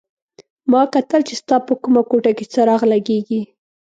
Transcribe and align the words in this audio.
ما 0.71 0.81
کتل 0.93 1.21
چې 1.27 1.33
ستا 1.41 1.55
په 1.67 1.73
کومه 1.83 2.01
کوټه 2.09 2.31
کې 2.37 2.45
څراغ 2.53 2.81
لګېږي. 2.93 3.41